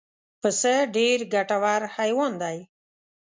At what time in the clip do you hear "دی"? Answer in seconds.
2.41-2.57